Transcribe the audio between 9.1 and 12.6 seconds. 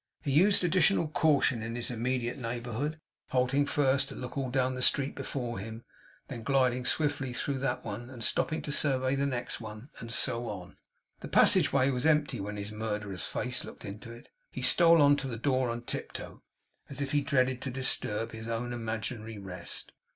the next, and so on. The passage way was empty when